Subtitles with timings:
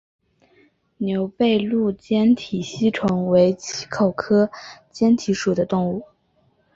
[0.97, 4.49] 牛背鹭坚体吸虫为棘口科
[4.89, 6.03] 坚体属的动物。